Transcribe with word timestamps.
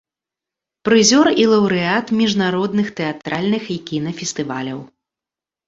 Прызёр 0.87 1.29
і 1.43 1.45
лаўрэат 1.51 2.05
міжнародных 2.23 2.87
тэатральных 3.03 3.63
і 3.79 3.81
кінафестываляў. 3.93 4.85